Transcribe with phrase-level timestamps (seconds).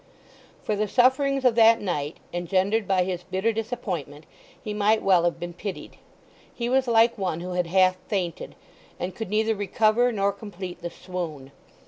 [0.63, 4.25] For the sufferings of that night, engendered by his bitter disappointment,
[4.59, 5.97] he might well have been pitied.
[6.51, 8.55] He was like one who had half fainted,
[8.99, 11.51] and could neither recover nor complete the swoon.